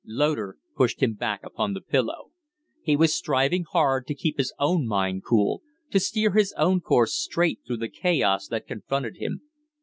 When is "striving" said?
3.13-3.65